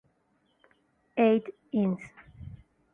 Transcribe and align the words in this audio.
Eight 1.15 1.53
Inc. 1.71 1.99